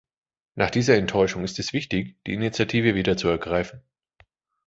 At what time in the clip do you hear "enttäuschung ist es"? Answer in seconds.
0.97-1.73